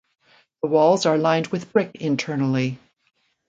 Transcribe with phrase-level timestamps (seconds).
[0.63, 2.79] The walls are lined with brick internally.